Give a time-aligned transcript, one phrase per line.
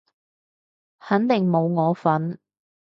[0.97, 2.39] 肯定冇我份